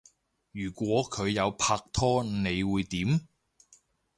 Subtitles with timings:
[0.51, 3.27] 如果佢有拍拖你會點？